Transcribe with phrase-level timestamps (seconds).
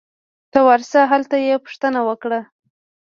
[0.51, 1.01] ته ورشه!
[1.11, 2.39] هلته یې پوښتنه وکړه